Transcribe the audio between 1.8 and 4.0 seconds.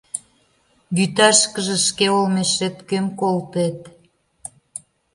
шке олмешет кӧм колтет?